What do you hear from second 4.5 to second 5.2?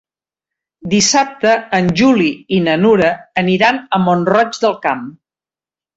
del Camp.